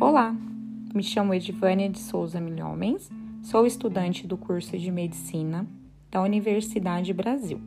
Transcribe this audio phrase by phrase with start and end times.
[0.00, 0.34] Olá,
[0.94, 3.10] me chamo Edivânia de Souza Milhomens,
[3.42, 5.66] sou estudante do curso de Medicina
[6.10, 7.60] da Universidade Brasil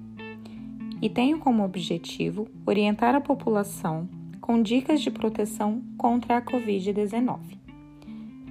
[1.00, 4.10] e tenho como objetivo orientar a população
[4.42, 7.38] com dicas de proteção contra a Covid-19.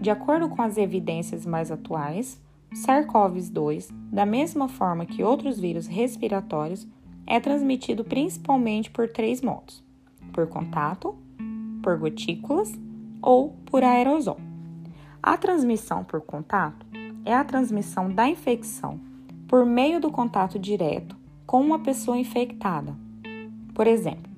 [0.01, 2.41] De acordo com as evidências mais atuais,
[2.71, 6.87] o SARS-CoV-2, da mesma forma que outros vírus respiratórios,
[7.27, 9.83] é transmitido principalmente por três modos:
[10.33, 11.17] por contato,
[11.83, 12.73] por gotículas
[13.23, 14.39] ou por aerosol.
[15.23, 16.85] A transmissão por contato
[17.25, 18.99] é a transmissão da infecção
[19.47, 22.97] por meio do contato direto com uma pessoa infectada.
[23.75, 24.31] Por exemplo,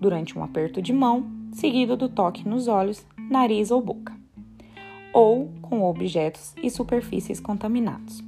[0.00, 4.12] durante um aperto de mão, seguido do toque nos olhos, nariz ou boca,
[5.12, 8.22] ou com objetos e superfícies contaminados.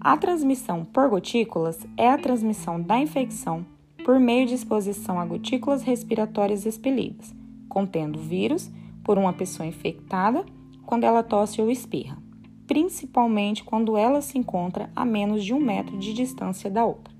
[0.00, 3.64] A transmissão por gotículas é a transmissão da infecção
[4.04, 7.32] por meio de exposição a gotículas respiratórias expelidas,
[7.68, 8.70] contendo vírus
[9.04, 10.44] por uma pessoa infectada
[10.84, 12.18] quando ela tosse ou espirra,
[12.66, 17.12] principalmente quando ela se encontra a menos de um metro de distância da outra.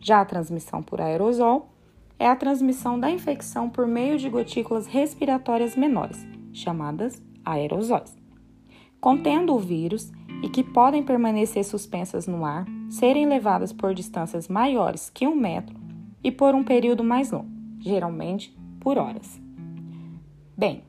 [0.00, 1.70] Já a transmissão por aerosol
[2.18, 8.16] é a transmissão da infecção por meio de gotículas respiratórias menores, chamadas aerosóis,
[9.00, 10.10] contendo o vírus
[10.42, 15.76] e que podem permanecer suspensas no ar, serem levadas por distâncias maiores que um metro
[16.22, 19.40] e por um período mais longo, geralmente por horas.
[20.56, 20.82] Bem,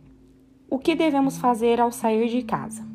[0.69, 2.85] o que devemos fazer ao sair de casa?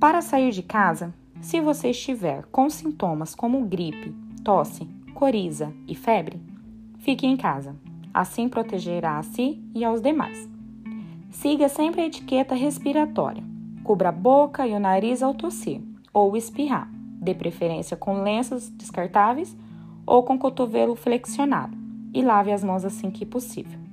[0.00, 6.40] Para sair de casa, se você estiver com sintomas como gripe, tosse, coriza e febre,
[6.98, 7.76] fique em casa.
[8.12, 10.48] Assim protegerá a si e aos demais.
[11.30, 13.44] Siga sempre a etiqueta respiratória.
[13.82, 15.82] Cubra a boca e o nariz ao tossir
[16.12, 16.88] ou espirrar,
[17.20, 19.54] de preferência com lenços descartáveis
[20.06, 21.76] ou com cotovelo flexionado,
[22.14, 23.83] e lave as mãos assim que possível.